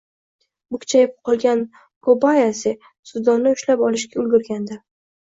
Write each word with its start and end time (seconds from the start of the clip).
Bukchayib 0.75 1.11
qolgan 1.29 1.61
Kobayasi 2.07 2.73
suvdonni 3.11 3.53
ushlab 3.59 3.85
olishga 3.89 4.21
ulgurgandi 4.25 4.79